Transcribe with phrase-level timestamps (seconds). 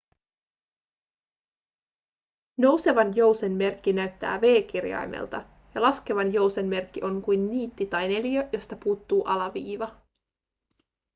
[2.57, 8.75] nousevan jousen merkki näyttää v-kirjaimelta ja laskevan jousen merkki on kuin niitti tai neliö josta
[8.83, 9.95] puuttuu alaviiva